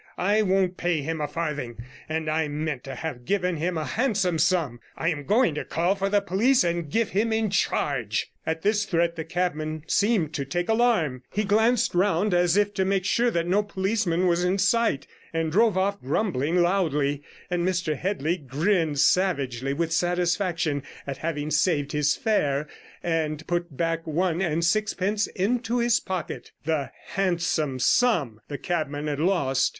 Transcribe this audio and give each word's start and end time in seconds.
I 0.17 0.41
won't 0.41 0.77
pay 0.77 1.01
him 1.03 1.21
a 1.21 1.27
farthing, 1.27 1.77
and 2.09 2.27
I 2.27 2.47
meant 2.47 2.83
to 2.85 2.95
have 2.95 3.23
given 3.23 3.57
him 3.57 3.77
a 3.77 3.85
handsome 3.85 4.39
sum. 4.39 4.79
I 4.97 5.09
am 5.09 5.25
going 5.25 5.53
to 5.53 5.63
call 5.63 5.93
for 5.93 6.09
the 6.09 6.21
police 6.21 6.63
and 6.63 6.89
give 6.89 7.09
him 7.09 7.31
in 7.31 7.51
charge.' 7.51 8.31
At 8.43 8.63
this 8.63 8.85
threat 8.85 9.15
the 9.15 9.23
cabman 9.23 9.83
seemed 9.85 10.33
to 10.33 10.43
take 10.43 10.69
alarm; 10.69 11.21
he 11.29 11.43
glanced 11.43 11.93
round, 11.93 12.33
as 12.33 12.57
if 12.57 12.73
to 12.73 12.83
make 12.83 13.05
sure 13.05 13.29
that 13.29 13.45
no 13.45 13.61
policeman 13.61 14.25
was 14.25 14.43
in 14.43 14.57
sight, 14.57 15.05
and 15.33 15.51
drove 15.51 15.77
off 15.77 16.01
grumbling 16.01 16.63
loudly, 16.63 17.21
and 17.51 17.63
Mr 17.63 17.95
Headley 17.95 18.37
grinned 18.37 18.97
savagely 18.97 19.71
with 19.71 19.93
satisfaction 19.93 20.81
at 21.05 21.17
having 21.17 21.51
saved 21.51 21.91
his 21.91 22.15
fare, 22.15 22.67
and 23.03 23.45
put 23.45 23.77
back 23.77 24.07
one 24.07 24.41
and 24.41 24.65
sixpence 24.65 25.27
into 25.27 25.77
his 25.77 25.99
pocket, 25.99 26.51
the 26.65 26.89
'handsome 27.09 27.77
sum' 27.77 28.41
the 28.47 28.57
cabman 28.57 29.05
had 29.05 29.19
lost. 29.19 29.69